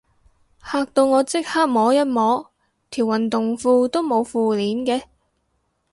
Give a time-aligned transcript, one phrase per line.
[0.65, 2.49] 嚇到我即刻摸一摸，
[2.89, 5.03] 條運動褲都冇褲鏈嘅